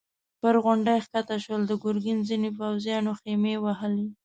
پر 0.41 0.55
غونډۍ 0.63 0.99
کښته 1.03 1.35
شول، 1.43 1.61
د 1.67 1.71
ګرګين 1.83 2.19
ځينو 2.27 2.49
پوځيانو 2.59 3.11
خيمې 3.19 3.55
وهلې. 3.59 4.07